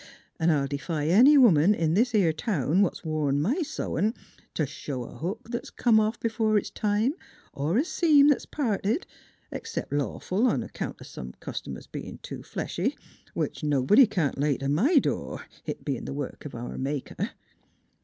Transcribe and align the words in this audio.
An' 0.39 0.49
I'll 0.49 0.65
defy 0.65 1.05
any 1.05 1.37
woman 1.37 1.75
in 1.75 1.93
this 1.93 2.15
'ere 2.15 2.33
town 2.33 2.81
what's 2.81 3.05
worn 3.05 3.39
my 3.39 3.61
sewin' 3.61 4.15
t' 4.55 4.65
show 4.65 5.03
a 5.03 5.13
hook 5.13 5.49
that's 5.51 5.69
come 5.69 5.99
off 5.99 6.19
b'fore 6.19 6.57
its 6.57 6.71
time, 6.71 7.13
or 7.53 7.77
a 7.77 7.85
seam 7.85 8.27
that's 8.27 8.47
parted, 8.47 9.05
'xcept 9.53 9.91
lawful 9.91 10.47
on 10.47 10.67
'count 10.69 10.97
o' 11.03 11.31
customers 11.39 11.85
bein' 11.85 12.17
too 12.23 12.41
fleshy 12.41 12.97
which 13.35 13.63
nobody 13.63 14.07
c'n 14.07 14.33
lay 14.37 14.57
t' 14.57 14.65
my 14.65 14.97
door, 14.97 15.45
it 15.65 15.85
bein' 15.85 16.07
th' 16.07 16.15
work 16.15 16.45
of 16.45 16.55
our 16.55 16.79
Maker." 16.79 17.33